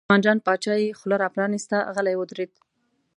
په 0.01 0.05
عثمان 0.07 0.21
جان 0.25 0.37
باچا 0.45 0.73
یې 0.81 0.97
خوله 0.99 1.15
را 1.21 1.29
پرانسته، 1.35 1.77
غلی 1.95 2.15
ودرېد. 2.17 2.51